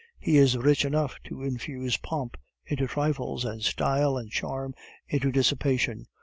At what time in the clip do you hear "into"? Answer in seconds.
2.65-2.87, 5.07-5.31